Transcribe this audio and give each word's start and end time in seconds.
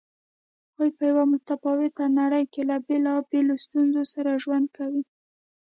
هغوی 0.69 0.89
په 0.97 1.03
یوه 1.09 1.23
متفاوته 1.31 2.03
نړۍ 2.19 2.43
کې 2.53 2.61
له 2.69 2.75
بېلابېلو 2.87 3.53
ستونزو 3.65 4.01
سره 4.13 4.39
ژوند 4.43 4.67
کوي. 4.77 5.03